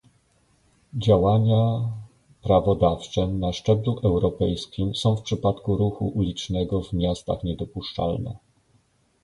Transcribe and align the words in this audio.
Działania 0.93 1.89
prawodawcze 2.41 3.27
na 3.27 3.53
szczeblu 3.53 3.99
europejskim 4.03 4.95
są 4.95 5.15
w 5.15 5.21
przypadku 5.21 5.77
ruchu 5.77 6.07
ulicznego 6.07 6.81
w 6.81 6.93
miastach 6.93 7.43
niedopuszczalne 7.43 8.35